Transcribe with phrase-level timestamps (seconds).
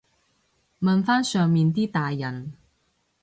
[0.79, 2.53] 問返上面啲大人